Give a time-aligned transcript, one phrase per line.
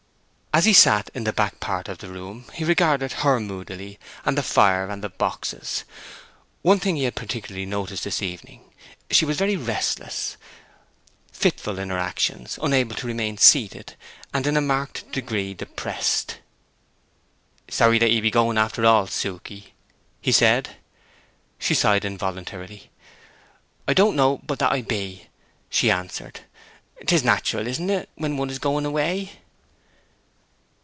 [0.53, 4.37] As he sat in the back part of the room he regarded her moodily, and
[4.37, 5.85] the fire and the boxes.
[6.61, 10.35] One thing he had particularly noticed this evening—she was very restless;
[11.31, 13.95] fitful in her actions, unable to remain seated,
[14.33, 16.39] and in a marked degree depressed.
[17.69, 19.51] "Sorry that you be going, after all, Suke?"
[20.19, 20.75] he said.
[21.59, 22.91] She sighed involuntarily.
[23.87, 25.27] "I don't know but that I be,"
[25.69, 26.41] she answered.
[27.07, 29.37] "'Tis natural, isn't it, when one is going away?"